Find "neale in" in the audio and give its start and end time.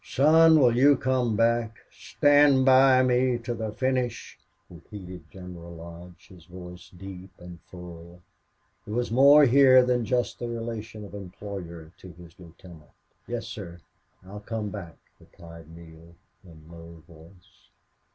15.69-16.67